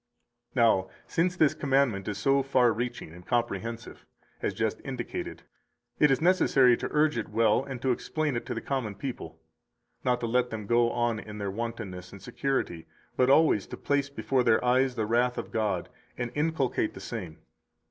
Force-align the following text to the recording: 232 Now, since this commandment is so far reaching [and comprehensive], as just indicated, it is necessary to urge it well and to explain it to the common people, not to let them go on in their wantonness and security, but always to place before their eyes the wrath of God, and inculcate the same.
232 0.55 0.89
Now, 0.89 1.03
since 1.07 1.35
this 1.35 1.53
commandment 1.53 2.07
is 2.07 2.17
so 2.17 2.41
far 2.41 2.73
reaching 2.73 3.13
[and 3.13 3.23
comprehensive], 3.23 4.07
as 4.41 4.55
just 4.55 4.81
indicated, 4.83 5.43
it 5.99 6.09
is 6.09 6.19
necessary 6.19 6.75
to 6.77 6.89
urge 6.89 7.19
it 7.19 7.29
well 7.29 7.63
and 7.63 7.79
to 7.83 7.91
explain 7.91 8.35
it 8.35 8.43
to 8.47 8.55
the 8.55 8.61
common 8.61 8.95
people, 8.95 9.39
not 10.03 10.19
to 10.21 10.25
let 10.25 10.49
them 10.49 10.65
go 10.65 10.89
on 10.89 11.19
in 11.19 11.37
their 11.37 11.51
wantonness 11.51 12.11
and 12.11 12.19
security, 12.23 12.87
but 13.15 13.29
always 13.29 13.67
to 13.67 13.77
place 13.77 14.09
before 14.09 14.43
their 14.43 14.65
eyes 14.65 14.95
the 14.95 15.05
wrath 15.05 15.37
of 15.37 15.51
God, 15.51 15.87
and 16.17 16.31
inculcate 16.33 16.95
the 16.95 16.99
same. 16.99 17.37